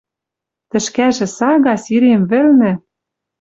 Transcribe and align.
Тӹшкӓжӹ 0.69 1.27
сага 1.35 1.75
сирем 1.83 2.21
вӹлнӹ 2.29 2.71